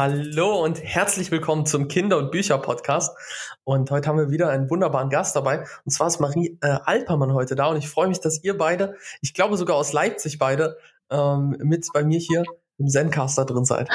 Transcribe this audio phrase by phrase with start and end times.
[0.00, 3.18] Hallo und herzlich willkommen zum Kinder- und Bücher-Podcast.
[3.64, 5.64] Und heute haben wir wieder einen wunderbaren Gast dabei.
[5.84, 7.66] Und zwar ist Marie äh, Alpermann heute da.
[7.66, 10.78] Und ich freue mich, dass ihr beide, ich glaube sogar aus Leipzig beide,
[11.10, 12.44] ähm, mit bei mir hier
[12.78, 13.88] im Zencaster drin seid.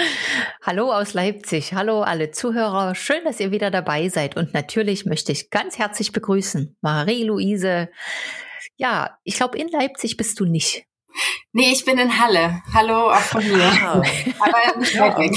[0.62, 1.74] Hallo aus Leipzig.
[1.74, 2.94] Hallo alle Zuhörer.
[2.94, 4.38] Schön, dass ihr wieder dabei seid.
[4.38, 7.90] Und natürlich möchte ich ganz herzlich begrüßen Marie-Louise.
[8.76, 10.86] Ja, ich glaube, in Leipzig bist du nicht.
[11.52, 12.62] Nee, ich bin in Halle.
[12.72, 13.64] Hallo auch von mir.
[13.64, 14.02] Ah.
[14.40, 15.36] Aber nicht weit weg.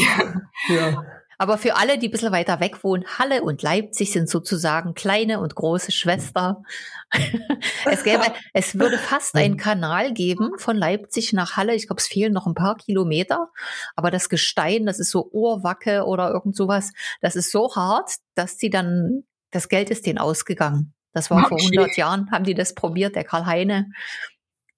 [0.69, 1.03] Ja.
[1.39, 5.39] Aber für alle, die ein bisschen weiter weg wohnen, Halle und Leipzig sind sozusagen kleine
[5.39, 6.63] und große Schwester.
[7.85, 11.75] es gäbe, es würde fast einen Kanal geben von Leipzig nach Halle.
[11.75, 13.49] Ich glaube, es fehlen noch ein paar Kilometer.
[13.95, 16.91] Aber das Gestein, das ist so Ohrwacke oder irgend sowas,
[17.21, 20.95] das ist so hart, dass sie dann, das Geld ist denen ausgegangen.
[21.13, 21.49] Das war okay.
[21.49, 23.89] vor 100 Jahren, haben die das probiert, der Karl Heine.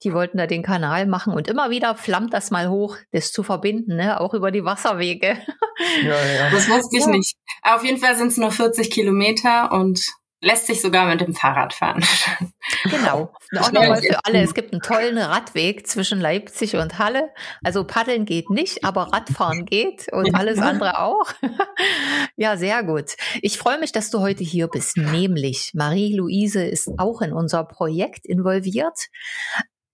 [0.03, 3.43] Die wollten da den Kanal machen und immer wieder flammt das mal hoch, das zu
[3.43, 4.19] verbinden, ne?
[4.19, 5.37] auch über die Wasserwege.
[6.03, 6.49] Ja, ja.
[6.51, 7.11] Das wusste ich ja.
[7.11, 7.37] nicht.
[7.61, 10.01] auf jeden Fall sind es nur 40 Kilometer und
[10.41, 12.03] lässt sich sogar mit dem Fahrrad fahren.
[12.83, 13.33] Genau.
[13.57, 14.41] Auch nochmal für alle.
[14.41, 17.29] Es gibt einen tollen Radweg zwischen Leipzig und Halle.
[17.63, 21.33] Also paddeln geht nicht, aber Radfahren geht und alles andere auch.
[22.35, 23.15] Ja, sehr gut.
[23.41, 24.97] Ich freue mich, dass du heute hier bist.
[24.97, 28.97] Nämlich Marie-Louise ist auch in unser Projekt involviert.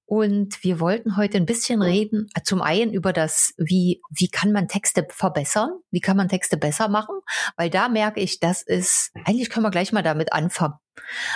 [0.05, 4.51] Und wir wollten heute ein bisschen reden, äh, zum einen über das, wie, wie kann
[4.51, 5.71] man Texte verbessern?
[5.89, 7.15] Wie kann man Texte besser machen?
[7.57, 10.75] Weil da merke ich, das ist, eigentlich können wir gleich mal damit anfangen.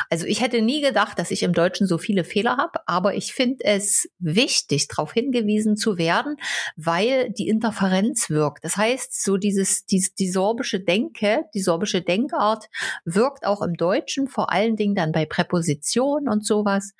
[0.09, 3.33] Also ich hätte nie gedacht, dass ich im Deutschen so viele Fehler habe, aber ich
[3.33, 6.37] finde es wichtig, darauf hingewiesen zu werden,
[6.75, 8.63] weil die Interferenz wirkt.
[8.63, 12.69] Das heißt, so dieses, dieses die sorbische Denke, die sorbische Denkart
[13.05, 16.93] wirkt auch im Deutschen, vor allen Dingen dann bei Präpositionen und sowas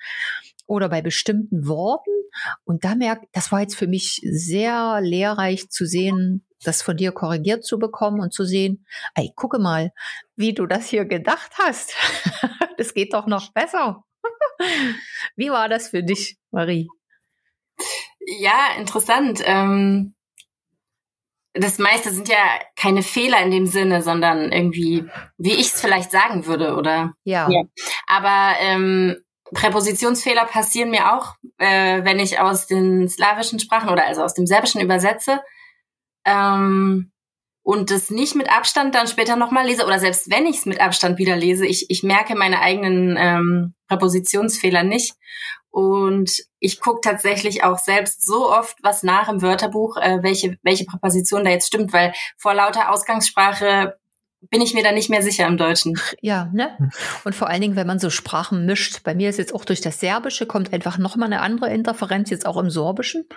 [0.70, 2.10] oder bei bestimmten Worten.
[2.64, 7.10] Und da merkt, das war jetzt für mich sehr lehrreich zu sehen, das von dir
[7.10, 8.86] korrigiert zu bekommen und zu sehen,
[9.16, 9.90] ey, gucke mal,
[10.36, 11.92] wie du das hier gedacht hast.
[12.78, 14.04] das geht doch noch besser.
[15.36, 16.88] wie war das für dich, Marie?
[18.38, 19.42] Ja, interessant.
[19.44, 20.14] Ähm
[21.52, 25.04] das meiste sind ja keine Fehler in dem Sinne, sondern irgendwie,
[25.36, 27.14] wie ich es vielleicht sagen würde, oder?
[27.24, 27.48] Ja.
[27.50, 27.64] ja.
[28.06, 29.16] Aber ähm,
[29.52, 34.46] Präpositionsfehler passieren mir auch, äh, wenn ich aus den slawischen Sprachen oder also aus dem
[34.46, 35.40] Serbischen übersetze
[36.24, 37.12] ähm,
[37.62, 40.80] und das nicht mit Abstand dann später nochmal lese oder selbst wenn ich es mit
[40.80, 45.14] Abstand wieder lese, ich, ich merke meine eigenen ähm, Präpositionsfehler nicht.
[45.72, 50.84] Und ich gucke tatsächlich auch selbst so oft was nach im Wörterbuch, äh, welche, welche
[50.84, 53.96] Präposition da jetzt stimmt, weil vor lauter Ausgangssprache
[54.40, 56.00] bin ich mir da nicht mehr sicher im Deutschen.
[56.22, 56.90] Ja, ne?
[57.24, 59.02] Und vor allen Dingen, wenn man so Sprachen mischt.
[59.04, 62.46] Bei mir ist jetzt auch durch das Serbische kommt einfach nochmal eine andere Interferenz, jetzt
[62.46, 63.28] auch im Sorbischen,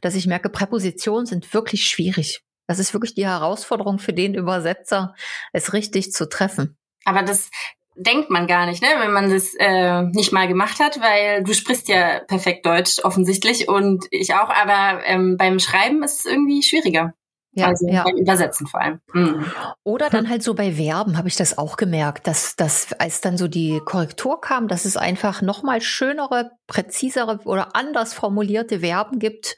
[0.00, 2.42] dass ich merke, Präpositionen sind wirklich schwierig.
[2.66, 5.14] Das ist wirklich die Herausforderung für den Übersetzer,
[5.52, 6.76] es richtig zu treffen.
[7.04, 7.50] Aber das
[7.96, 11.52] denkt man gar nicht, ne, wenn man das äh, nicht mal gemacht hat, weil du
[11.52, 16.62] sprichst ja perfekt Deutsch offensichtlich und ich auch, aber ähm, beim Schreiben ist es irgendwie
[16.62, 17.12] schwieriger.
[17.52, 18.04] Ja, also ja.
[18.04, 19.00] beim Übersetzen vor allem.
[19.12, 19.44] Mhm.
[19.82, 23.36] Oder dann halt so bei Verben habe ich das auch gemerkt, dass, dass als dann
[23.36, 29.56] so die Korrektur kam, dass es einfach nochmal schönere, präzisere oder anders formulierte Verben gibt,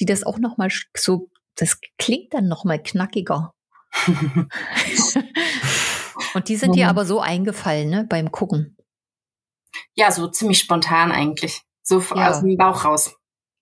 [0.00, 3.54] die das auch nochmal so, das klingt dann nochmal knackiger.
[6.34, 6.90] Und die sind dir mhm.
[6.90, 8.76] aber so eingefallen, ne, beim Gucken.
[9.94, 11.62] Ja, so ziemlich spontan eigentlich.
[11.82, 12.30] So ja.
[12.30, 13.16] aus dem Bauch raus.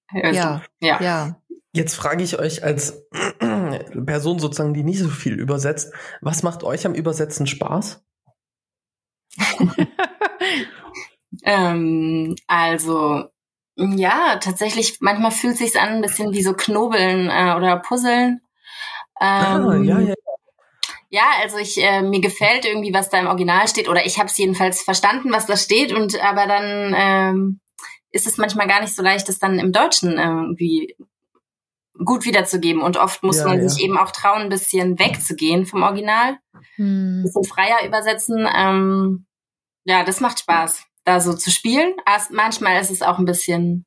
[0.08, 1.02] Also, ja, ja.
[1.02, 1.40] ja.
[1.72, 3.06] Jetzt frage ich euch als
[4.06, 8.02] Person sozusagen, die nicht so viel übersetzt, was macht euch am Übersetzen Spaß?
[11.44, 13.24] ähm, also
[13.76, 18.40] ja, tatsächlich, manchmal fühlt es sich an ein bisschen wie so Knobeln äh, oder Puzzeln.
[19.14, 20.14] Ah, ähm, ah, ja, ja.
[21.10, 24.28] Ja, also ich äh, mir gefällt irgendwie, was da im Original steht, oder ich habe
[24.28, 27.60] es jedenfalls verstanden, was da steht, und aber dann ähm,
[28.10, 30.96] ist es manchmal gar nicht so leicht, das dann im Deutschen irgendwie
[32.04, 32.82] gut wiederzugeben.
[32.82, 33.68] Und oft muss ja, man ja.
[33.68, 36.38] sich eben auch trauen, ein bisschen wegzugehen vom Original,
[36.76, 37.20] hm.
[37.20, 38.48] ein bisschen freier übersetzen.
[38.54, 39.26] Ähm,
[39.84, 41.94] ja, das macht Spaß, da so zu spielen.
[42.04, 43.86] Aber manchmal ist es auch ein bisschen,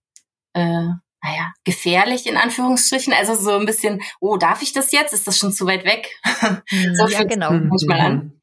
[0.54, 0.88] äh,
[1.24, 3.14] naja, gefährlich in Anführungsstrichen.
[3.14, 5.14] Also so ein bisschen, oh, darf ich das jetzt?
[5.14, 6.10] Ist das schon zu weit weg?
[6.24, 6.62] Hm,
[6.96, 7.52] so ja, genau.
[7.52, 8.42] manchmal an.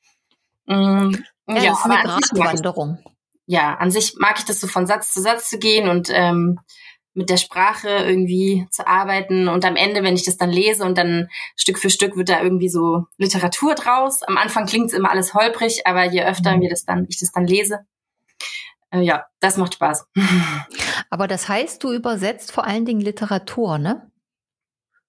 [0.67, 1.25] Mhm.
[1.49, 2.99] Ja, ja, das ist eine Gratwanderung.
[3.47, 6.61] Ja, an sich mag ich das so von Satz zu Satz zu gehen und ähm,
[7.15, 9.49] mit der Sprache irgendwie zu arbeiten.
[9.49, 12.43] Und am Ende, wenn ich das dann lese und dann Stück für Stück wird da
[12.43, 14.23] irgendwie so Literatur draus.
[14.23, 16.61] Am Anfang klingt es immer alles holprig, aber je öfter mhm.
[16.63, 17.81] wir das dann, ich das dann lese,
[18.91, 20.07] äh, ja, das macht Spaß.
[21.11, 24.11] Aber das heißt, du übersetzt vor allen Dingen Literatur, ne?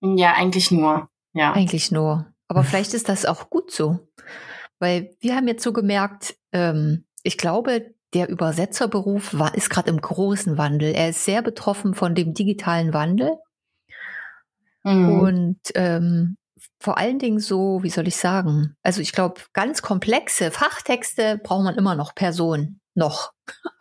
[0.01, 1.09] Ja, eigentlich nur.
[1.33, 1.53] Ja.
[1.53, 2.33] Eigentlich nur.
[2.47, 3.99] Aber vielleicht ist das auch gut so.
[4.79, 10.01] Weil wir haben jetzt so gemerkt, ähm, ich glaube, der Übersetzerberuf war, ist gerade im
[10.01, 10.93] großen Wandel.
[10.93, 13.31] Er ist sehr betroffen von dem digitalen Wandel.
[14.83, 15.19] Mhm.
[15.19, 16.37] Und ähm,
[16.79, 18.75] vor allen Dingen so, wie soll ich sagen?
[18.81, 22.81] Also ich glaube, ganz komplexe Fachtexte braucht man immer noch Personen.
[22.95, 23.31] Noch.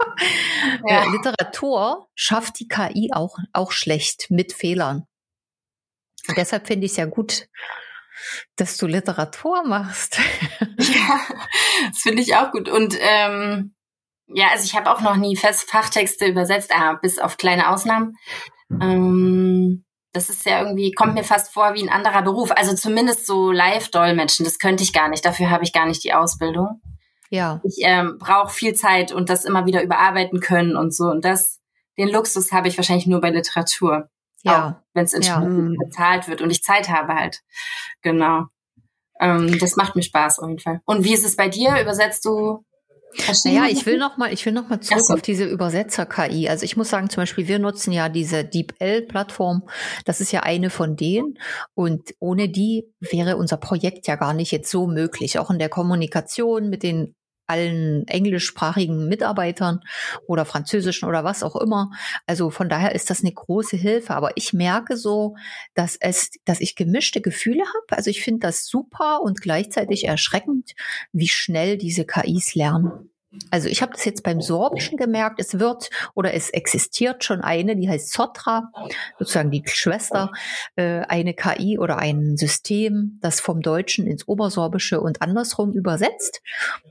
[0.86, 1.04] Ja.
[1.04, 5.06] Äh, Literatur schafft die KI auch, auch schlecht mit Fehlern.
[6.26, 7.48] Und deshalb finde ich es ja gut,
[8.56, 10.19] dass du Literatur machst.
[10.60, 11.20] ja,
[11.90, 12.69] das finde ich auch gut.
[12.69, 13.74] Und ähm,
[14.28, 18.16] ja, also ich habe auch noch nie fest Fachtexte übersetzt, ah, bis auf kleine Ausnahmen.
[18.80, 22.50] Ähm, das ist ja irgendwie, kommt mir fast vor wie ein anderer Beruf.
[22.52, 25.25] Also zumindest so Live-Dolmetschen, das könnte ich gar nicht.
[25.25, 26.80] Dafür habe ich gar nicht die Ausbildung.
[27.30, 27.60] Ja.
[27.62, 31.04] Ich ähm, brauche viel Zeit und das immer wieder überarbeiten können und so.
[31.04, 31.60] Und das,
[31.98, 34.08] den Luxus habe ich wahrscheinlich nur bei Literatur.
[34.42, 34.82] Ja.
[34.94, 35.40] Wenn es ja.
[35.40, 37.42] bezahlt wird und ich Zeit habe halt.
[38.02, 38.44] Genau.
[39.20, 40.81] Ähm, das macht mir Spaß auf jeden Fall.
[40.84, 41.81] Und wie ist es bei dir?
[41.81, 42.64] Übersetzt du
[43.44, 45.14] ja, ich will noch mal, ich will noch mal zurück so.
[45.14, 46.49] auf diese Übersetzer-KI.
[46.49, 49.69] Also ich muss sagen, zum Beispiel, wir nutzen ja diese DeepL-Plattform.
[50.05, 51.38] Das ist ja eine von denen.
[51.75, 55.38] Und ohne die wäre unser Projekt ja gar nicht jetzt so möglich.
[55.38, 57.14] Auch in der Kommunikation mit den
[57.48, 59.80] allen englischsprachigen Mitarbeitern
[60.26, 61.90] oder französischen oder was auch immer.
[62.26, 64.14] Also von daher ist das eine große Hilfe.
[64.14, 65.36] Aber ich merke so,
[65.74, 67.96] dass es, dass ich gemischte Gefühle habe.
[67.96, 70.74] Also ich finde das super und gleichzeitig erschreckend,
[71.12, 73.10] wie schnell diese KIs lernen.
[73.50, 77.76] Also ich habe das jetzt beim Sorbischen gemerkt, es wird oder es existiert schon eine,
[77.76, 78.72] die heißt Sotra,
[79.19, 80.32] sozusagen die Schwester,
[80.76, 86.40] äh, eine KI oder ein System, das vom Deutschen ins Obersorbische und andersrum übersetzt.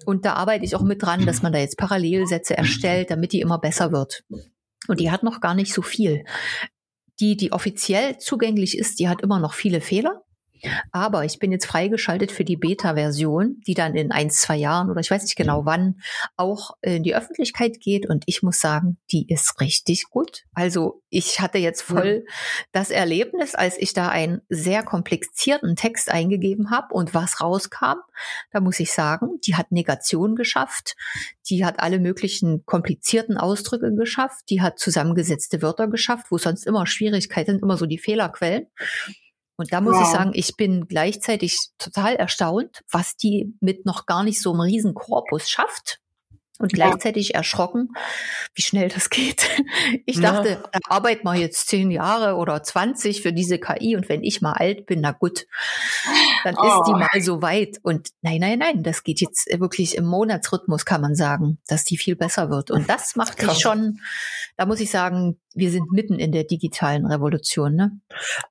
[0.06, 3.42] Und da arbeite ich auch mit dran, dass man da jetzt Parallelsätze erstellt, damit die
[3.42, 4.24] immer besser wird.
[4.88, 6.24] Und die hat noch gar nicht so viel.
[7.20, 10.22] Die, die offiziell zugänglich ist, die hat immer noch viele Fehler.
[10.92, 15.00] Aber ich bin jetzt freigeschaltet für die Beta-Version, die dann in ein, zwei Jahren oder
[15.00, 16.00] ich weiß nicht genau wann
[16.36, 18.10] auch in die Öffentlichkeit geht.
[18.10, 20.44] Und ich muss sagen, die ist richtig gut.
[20.54, 22.34] Also ich hatte jetzt voll ja.
[22.72, 28.00] das Erlebnis, als ich da einen sehr komplizierten Text eingegeben habe und was rauskam.
[28.52, 30.96] Da muss ich sagen, die hat Negation geschafft.
[31.50, 34.50] Die hat alle möglichen komplizierten Ausdrücke geschafft.
[34.50, 38.68] Die hat zusammengesetzte Wörter geschafft, wo sonst immer Schwierigkeiten sind, immer so die Fehlerquellen.
[39.58, 40.04] Und da muss wow.
[40.04, 44.62] ich sagen, ich bin gleichzeitig total erstaunt, was die mit noch gar nicht so einem
[44.62, 46.00] riesen Korpus schafft
[46.60, 47.36] und gleichzeitig ja.
[47.36, 47.90] erschrocken,
[48.56, 49.50] wie schnell das geht.
[50.06, 50.70] Ich dachte, ja.
[50.72, 54.54] da arbeiten wir jetzt zehn Jahre oder zwanzig für diese KI und wenn ich mal
[54.54, 55.46] alt bin, na gut,
[56.44, 56.66] dann oh.
[56.66, 56.98] ist die oh.
[56.98, 57.78] mal so weit.
[57.84, 61.98] Und nein, nein, nein, das geht jetzt wirklich im Monatsrhythmus, kann man sagen, dass die
[61.98, 62.72] viel besser wird.
[62.72, 64.00] Und das macht mich schon,
[64.56, 67.76] da muss ich sagen, wir sind mitten in der digitalen Revolution.
[67.76, 68.00] Ne?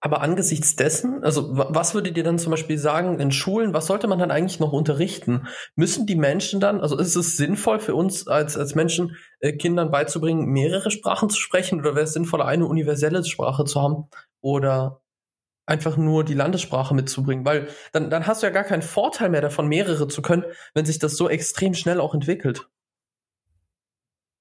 [0.01, 4.09] Aber angesichts dessen, also was würdet ihr dann zum Beispiel sagen in Schulen, was sollte
[4.09, 5.47] man dann eigentlich noch unterrichten?
[5.77, 9.91] Müssen die Menschen dann, also ist es sinnvoll für uns als, als Menschen, äh, Kindern
[9.91, 14.09] beizubringen, mehrere Sprachen zu sprechen oder wäre es sinnvoller, eine universelle Sprache zu haben
[14.41, 15.01] oder
[15.67, 17.45] einfach nur die Landessprache mitzubringen?
[17.45, 20.45] Weil dann, dann hast du ja gar keinen Vorteil mehr davon, mehrere zu können,
[20.75, 22.69] wenn sich das so extrem schnell auch entwickelt.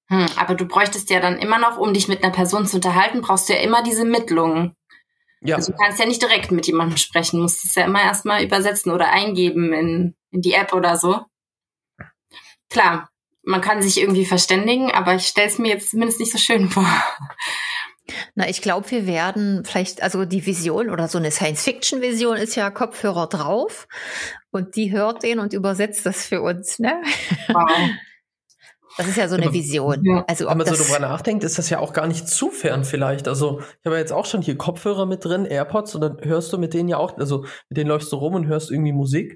[0.07, 3.21] Hm, aber du bräuchtest ja dann immer noch, um dich mit einer Person zu unterhalten,
[3.21, 4.75] brauchst du ja immer diese Mittlungen.
[5.41, 5.55] Ja.
[5.55, 8.91] Also du kannst ja nicht direkt mit jemandem sprechen, musst es ja immer erstmal übersetzen
[8.91, 11.21] oder eingeben in, in die App oder so.
[12.69, 13.09] Klar,
[13.43, 16.69] man kann sich irgendwie verständigen, aber ich stelle es mir jetzt zumindest nicht so schön
[16.69, 16.87] vor.
[18.35, 22.69] Na, ich glaube, wir werden vielleicht, also die Vision oder so eine Science-Fiction-Vision ist ja
[22.69, 23.87] Kopfhörer drauf
[24.51, 27.01] und die hört den und übersetzt das für uns, ne?
[27.47, 27.69] Wow.
[28.97, 30.03] Das ist ja so eine Vision.
[30.03, 30.23] Ja.
[30.27, 33.27] Also, wenn man so darüber nachdenkt, ist das ja auch gar nicht zu fern vielleicht.
[33.27, 36.53] Also ich habe ja jetzt auch schon hier Kopfhörer mit drin, AirPods, und dann hörst
[36.53, 39.33] du mit denen ja auch, also mit denen läufst du rum und hörst irgendwie Musik.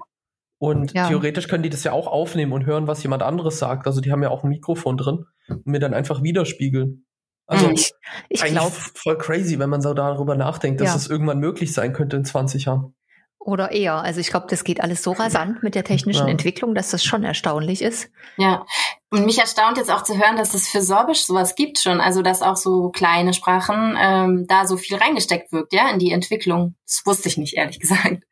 [0.58, 1.08] Und ja.
[1.08, 3.86] theoretisch können die das ja auch aufnehmen und hören, was jemand anderes sagt.
[3.86, 7.06] Also die haben ja auch ein Mikrofon drin und mir dann einfach widerspiegeln.
[7.46, 7.92] Also ich,
[8.28, 10.96] ich glaube voll crazy, wenn man so darüber nachdenkt, dass ja.
[10.96, 12.94] es irgendwann möglich sein könnte in 20 Jahren.
[13.40, 13.94] Oder eher.
[13.94, 16.30] Also ich glaube, das geht alles so rasant mit der technischen ja.
[16.30, 18.10] Entwicklung, dass das schon erstaunlich ist.
[18.36, 18.66] Ja.
[19.12, 22.00] Und mich erstaunt jetzt auch zu hören, dass es für Sorbisch sowas gibt schon.
[22.00, 26.12] Also dass auch so kleine Sprachen ähm, da so viel reingesteckt wirkt, ja, in die
[26.12, 26.76] Entwicklung.
[26.86, 28.22] Das wusste ich nicht, ehrlich gesagt.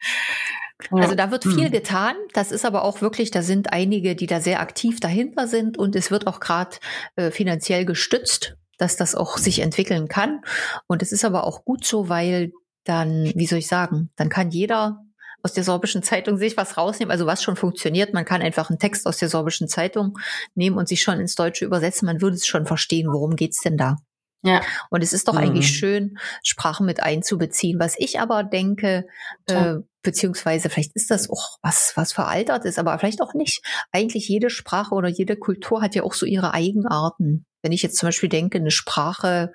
[0.93, 1.73] Also da wird viel hm.
[1.73, 2.15] getan.
[2.33, 5.97] Das ist aber auch wirklich, da sind einige, die da sehr aktiv dahinter sind und
[5.97, 6.77] es wird auch gerade
[7.17, 10.43] äh, finanziell gestützt, dass das auch sich entwickeln kann.
[10.87, 12.53] Und es ist aber auch gut so, weil
[12.85, 15.01] dann, wie soll ich sagen, dann kann jeder
[15.49, 18.12] aus der sorbischen Zeitung sich was rausnehmen, also was schon funktioniert.
[18.12, 20.19] Man kann einfach einen Text aus der sorbischen Zeitung
[20.55, 22.05] nehmen und sich schon ins Deutsche übersetzen.
[22.05, 23.97] Man würde es schon verstehen, worum geht's denn da?
[24.43, 24.61] Ja.
[24.90, 25.40] Und es ist doch mhm.
[25.40, 27.81] eigentlich schön, Sprachen mit einzubeziehen.
[27.81, 29.07] Was ich aber denke,
[29.47, 33.64] äh, beziehungsweise vielleicht ist das auch was, was veraltert ist, aber vielleicht auch nicht.
[33.90, 37.47] Eigentlich jede Sprache oder jede Kultur hat ja auch so ihre Eigenarten.
[37.62, 39.52] Wenn ich jetzt zum Beispiel denke, eine Sprache,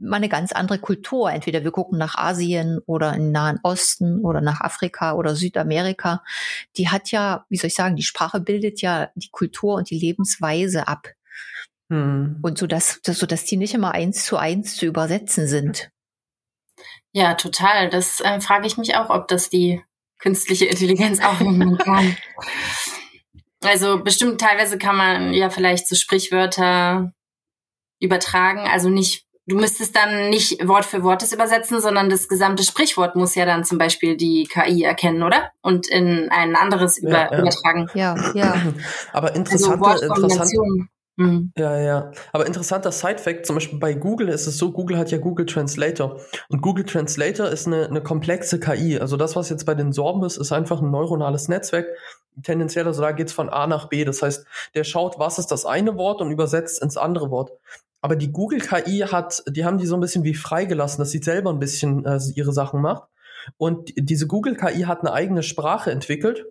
[0.00, 1.30] mal eine ganz andere Kultur.
[1.30, 6.22] Entweder wir gucken nach Asien oder in den Nahen Osten oder nach Afrika oder Südamerika.
[6.76, 9.98] Die hat ja, wie soll ich sagen, die Sprache bildet ja die Kultur und die
[9.98, 11.08] Lebensweise ab.
[11.88, 12.38] Hm.
[12.42, 15.90] Und so dass, so dass die nicht immer eins zu eins zu übersetzen sind.
[17.12, 17.90] Ja, total.
[17.90, 19.82] Das äh, frage ich mich auch, ob das die
[20.18, 22.16] künstliche Intelligenz auch nehmen kann.
[23.62, 27.12] Also bestimmt teilweise kann man ja vielleicht so Sprichwörter
[28.00, 32.62] übertragen, also nicht du müsstest dann nicht Wort für Wort das übersetzen, sondern das gesamte
[32.62, 35.50] Sprichwort muss ja dann zum Beispiel die KI erkennen, oder?
[35.60, 37.38] Und in ein anderes über, ja, ja.
[37.40, 37.86] übertragen.
[37.94, 38.54] Ja, ja.
[39.12, 41.52] Aber interessante, also interessante, Mhm.
[41.58, 42.12] Ja, ja.
[42.32, 46.18] Aber interessanter Side-Fact, zum Beispiel bei Google ist es so, Google hat ja Google Translator.
[46.48, 48.98] Und Google Translator ist eine, eine komplexe KI.
[48.98, 51.88] Also das, was jetzt bei den Sorben ist, ist einfach ein neuronales Netzwerk.
[52.42, 54.04] Tendenziell, also da geht's von A nach B.
[54.04, 57.52] Das heißt, der schaut, was ist das eine Wort und übersetzt ins andere Wort.
[58.00, 61.22] Aber die Google KI hat, die haben die so ein bisschen wie freigelassen, dass sie
[61.22, 63.04] selber ein bisschen äh, ihre Sachen macht.
[63.56, 66.44] Und diese Google KI hat eine eigene Sprache entwickelt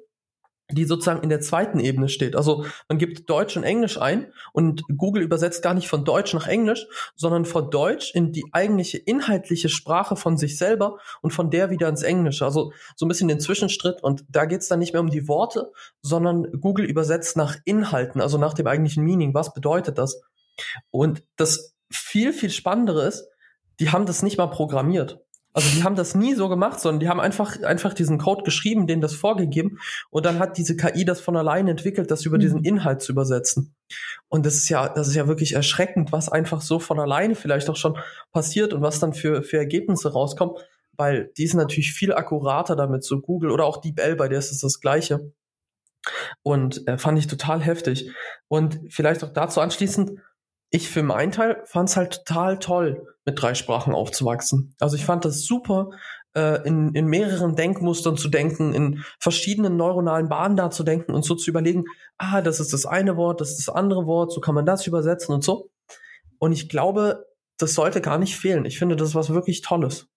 [0.71, 2.35] die sozusagen in der zweiten Ebene steht.
[2.35, 6.47] Also man gibt Deutsch und Englisch ein und Google übersetzt gar nicht von Deutsch nach
[6.47, 11.71] Englisch, sondern von Deutsch in die eigentliche inhaltliche Sprache von sich selber und von der
[11.71, 12.45] wieder ins Englische.
[12.45, 15.71] Also so ein bisschen den Zwischenstritt und da geht's dann nicht mehr um die Worte,
[16.01, 19.33] sondern Google übersetzt nach Inhalten, also nach dem eigentlichen Meaning.
[19.33, 20.21] Was bedeutet das?
[20.91, 23.27] Und das viel, viel Spannendere ist,
[23.79, 25.19] die haben das nicht mal programmiert.
[25.51, 28.85] Also die haben das nie so gemacht, sondern die haben einfach, einfach diesen Code geschrieben,
[28.85, 29.79] denen das vorgegeben
[30.11, 32.41] und dann hat diese KI das von alleine entwickelt, das über mhm.
[32.41, 33.75] diesen Inhalt zu übersetzen.
[34.27, 37.67] Und das ist ja, das ist ja wirklich erschreckend, was einfach so von alleine vielleicht
[37.69, 37.97] auch schon
[38.31, 40.59] passiert und was dann für, für Ergebnisse rauskommt,
[40.95, 44.51] weil die sind natürlich viel akkurater damit, so Google oder auch DeepL, bei der ist
[44.51, 45.33] es das Gleiche.
[46.43, 48.11] Und äh, fand ich total heftig.
[48.47, 50.19] Und vielleicht auch dazu anschließend,
[50.69, 54.75] ich für meinen Teil fand es halt total toll, mit drei Sprachen aufzuwachsen.
[54.79, 55.89] Also ich fand das super,
[56.35, 61.25] äh, in, in mehreren Denkmustern zu denken, in verschiedenen neuronalen Bahnen da zu denken und
[61.25, 61.85] so zu überlegen,
[62.17, 64.85] ah, das ist das eine Wort, das ist das andere Wort, so kann man das
[64.85, 65.71] übersetzen und so.
[66.37, 67.25] Und ich glaube,
[67.57, 68.65] das sollte gar nicht fehlen.
[68.65, 70.07] Ich finde, das ist was wirklich Tolles.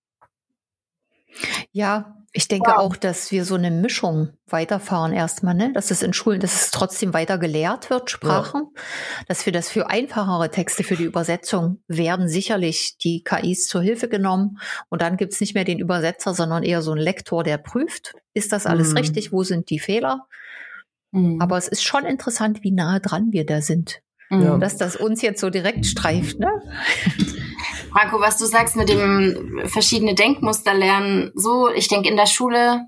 [1.72, 2.78] Ja, ich denke wow.
[2.78, 5.70] auch, dass wir so eine Mischung weiterfahren erstmal, ne?
[5.74, 8.82] Dass es in Schulen, dass es trotzdem weiter gelehrt wird, Sprachen, ja.
[9.28, 14.08] dass wir das für einfachere Texte für die Übersetzung werden sicherlich die KIs zur Hilfe
[14.08, 14.58] genommen
[14.88, 18.52] und dann gibt's nicht mehr den Übersetzer, sondern eher so ein Lektor, der prüft, ist
[18.52, 18.98] das alles mhm.
[18.98, 20.26] richtig, wo sind die Fehler?
[21.10, 21.38] Mhm.
[21.40, 24.00] Aber es ist schon interessant, wie nahe dran wir da sind.
[24.30, 24.56] Ja.
[24.56, 26.48] Dass das uns jetzt so direkt streift, ne?
[27.92, 32.86] Franco, was du sagst mit dem verschiedene Denkmuster lernen, so, ich denke, in der Schule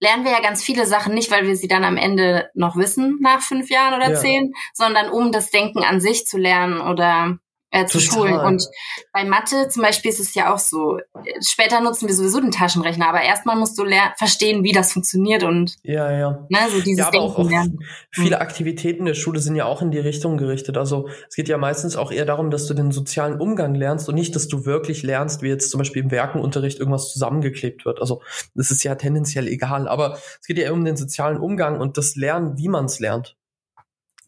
[0.00, 3.18] lernen wir ja ganz viele Sachen nicht, weil wir sie dann am Ende noch wissen
[3.20, 4.16] nach fünf Jahren oder ja.
[4.16, 7.38] zehn, sondern um das Denken an sich zu lernen oder
[7.70, 8.14] äh, zu Total.
[8.14, 8.38] schulen.
[8.38, 8.64] Und
[9.12, 10.98] bei Mathe zum Beispiel ist es ja auch so.
[11.40, 13.84] Später nutzen wir sowieso den Taschenrechner, aber erstmal musst du
[14.16, 16.46] verstehen, wie das funktioniert und ja, ja.
[16.48, 17.78] Ne, so dieses ja, aber Denken auch, lernen.
[18.10, 20.76] Viele Aktivitäten der Schule sind ja auch in die Richtung gerichtet.
[20.78, 24.14] Also es geht ja meistens auch eher darum, dass du den sozialen Umgang lernst und
[24.14, 28.00] nicht, dass du wirklich lernst, wie jetzt zum Beispiel im Werkenunterricht irgendwas zusammengeklebt wird.
[28.00, 28.22] Also
[28.54, 31.96] das ist ja tendenziell egal, aber es geht ja eher um den sozialen Umgang und
[31.96, 33.36] das Lernen, wie man es lernt.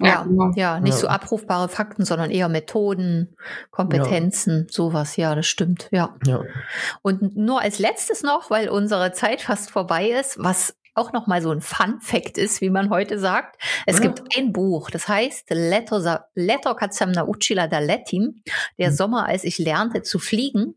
[0.00, 1.00] Ja, ja, ja, nicht ja.
[1.00, 3.36] so abrufbare Fakten, sondern eher Methoden,
[3.70, 4.72] Kompetenzen, ja.
[4.72, 5.16] sowas.
[5.16, 5.88] Ja, das stimmt.
[5.90, 6.14] Ja.
[6.24, 6.42] ja.
[7.02, 11.40] Und nur als letztes noch, weil unsere Zeit fast vorbei ist, was auch noch mal
[11.40, 13.60] so ein Fun Fact ist, wie man heute sagt.
[13.86, 14.02] Es ja.
[14.02, 15.98] gibt ein Buch, das heißt Leto,
[16.34, 18.42] Leto Katsamna Uchila da Letim,
[18.78, 18.94] der mhm.
[18.94, 20.74] Sommer, als ich lernte zu fliegen.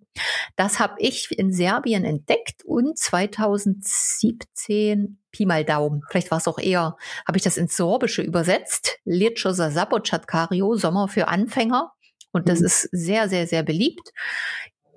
[0.56, 6.60] Das habe ich in Serbien entdeckt und 2017 Pi mal Daumen, vielleicht war es auch
[6.60, 9.00] eher, habe ich das ins Sorbische übersetzt.
[9.06, 11.94] Licho Sabochatkario, Sommer für Anfänger.
[12.34, 12.66] Und das mhm.
[12.66, 14.12] ist sehr, sehr, sehr beliebt.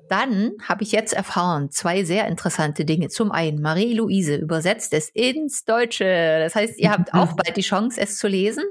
[0.08, 3.08] Dann habe ich jetzt erfahren, zwei sehr interessante Dinge.
[3.08, 6.38] Zum einen, Marie-Louise übersetzt es ins Deutsche.
[6.40, 8.64] Das heißt, ihr habt auch bald die Chance, es zu lesen.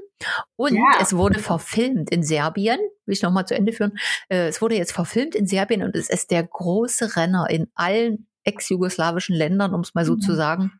[0.56, 1.00] Und ja.
[1.00, 2.78] es wurde verfilmt in Serbien.
[3.06, 3.98] Will ich nochmal zu Ende führen.
[4.28, 8.26] Äh, es wurde jetzt verfilmt in Serbien und es ist der große Renner in allen
[8.44, 10.20] ex-jugoslawischen Ländern, um es mal so mhm.
[10.20, 10.72] zu sagen.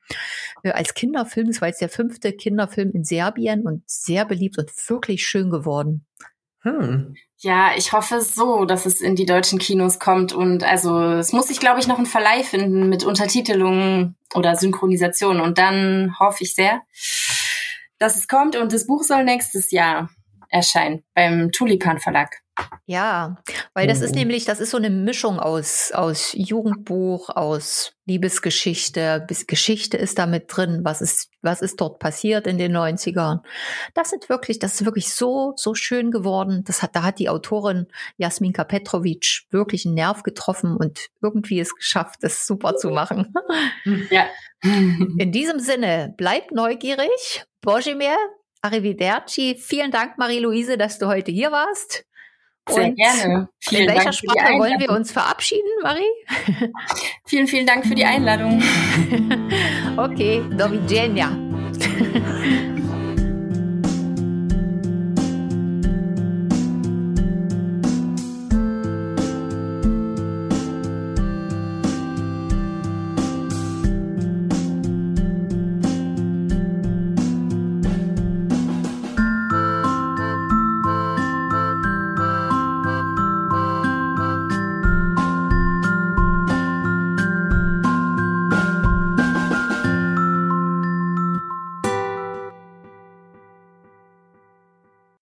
[0.63, 4.71] Äh, als Kinderfilm, es war jetzt der fünfte Kinderfilm in Serbien und sehr beliebt und
[4.89, 6.07] wirklich schön geworden.
[6.65, 7.15] Hm.
[7.37, 11.49] Ja, ich hoffe so, dass es in die deutschen Kinos kommt und also es muss
[11.49, 16.55] sich, glaube ich, noch ein Verleih finden mit Untertitelungen oder Synchronisation und dann hoffe ich
[16.55, 16.81] sehr,
[17.99, 20.09] dass es kommt und das Buch soll nächstes Jahr
[20.49, 22.44] erscheinen beim Tulipan Verlag.
[22.87, 23.37] Ja,
[23.73, 24.19] weil das ist oh.
[24.19, 30.27] nämlich, das ist so eine Mischung aus, aus Jugendbuch, aus Liebesgeschichte, bis Geschichte ist da
[30.27, 33.41] mit drin, was ist, was ist dort passiert in den 90ern.
[33.95, 36.63] Das sind wirklich, das ist wirklich so, so schön geworden.
[36.67, 37.87] Das hat, da hat die Autorin
[38.19, 43.33] Jasminka Petrovic wirklich einen Nerv getroffen und irgendwie es geschafft, das super zu machen.
[44.11, 44.27] Ja.
[44.63, 47.45] In diesem Sinne, bleib neugierig.
[47.61, 48.17] Bojimer,
[48.63, 49.57] Arrivederci.
[49.61, 52.07] Vielen Dank, Marie-Louise, dass du heute hier warst.
[52.69, 53.49] Sehr Und gerne.
[53.61, 56.03] Vielen in welcher Dank Sprache wollen wir uns verabschieden, Marie?
[57.27, 58.63] vielen, vielen Dank für die Einladung.
[59.97, 61.31] okay, do widzenia.